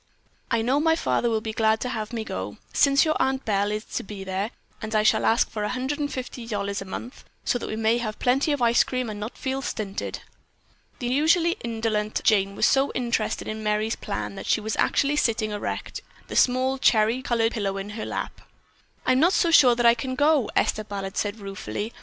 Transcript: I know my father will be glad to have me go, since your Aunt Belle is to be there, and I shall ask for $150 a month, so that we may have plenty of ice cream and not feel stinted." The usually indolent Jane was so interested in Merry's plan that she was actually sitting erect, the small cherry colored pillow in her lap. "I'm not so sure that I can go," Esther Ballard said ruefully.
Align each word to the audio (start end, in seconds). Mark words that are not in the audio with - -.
I 0.49 0.63
know 0.63 0.79
my 0.79 0.95
father 0.95 1.29
will 1.29 1.41
be 1.41 1.53
glad 1.53 1.79
to 1.81 1.89
have 1.89 2.11
me 2.11 2.23
go, 2.23 2.57
since 2.73 3.05
your 3.05 3.15
Aunt 3.21 3.45
Belle 3.45 3.69
is 3.69 3.83
to 3.85 4.01
be 4.01 4.23
there, 4.23 4.49
and 4.81 4.95
I 4.95 5.03
shall 5.03 5.25
ask 5.25 5.47
for 5.51 5.63
$150 5.63 6.81
a 6.81 6.85
month, 6.85 7.23
so 7.45 7.59
that 7.59 7.67
we 7.69 7.75
may 7.75 7.99
have 7.99 8.17
plenty 8.17 8.51
of 8.51 8.63
ice 8.63 8.83
cream 8.83 9.11
and 9.11 9.19
not 9.19 9.37
feel 9.37 9.61
stinted." 9.61 10.21
The 10.97 11.05
usually 11.05 11.51
indolent 11.63 12.21
Jane 12.23 12.55
was 12.55 12.65
so 12.65 12.91
interested 12.93 13.47
in 13.47 13.61
Merry's 13.61 13.95
plan 13.95 14.33
that 14.33 14.47
she 14.47 14.59
was 14.59 14.75
actually 14.77 15.17
sitting 15.17 15.51
erect, 15.51 16.01
the 16.29 16.35
small 16.35 16.79
cherry 16.79 17.21
colored 17.21 17.51
pillow 17.51 17.77
in 17.77 17.91
her 17.91 18.03
lap. 18.03 18.41
"I'm 19.05 19.19
not 19.19 19.33
so 19.33 19.51
sure 19.51 19.75
that 19.75 19.85
I 19.85 19.93
can 19.93 20.15
go," 20.15 20.49
Esther 20.55 20.83
Ballard 20.83 21.15
said 21.15 21.39
ruefully. 21.39 21.93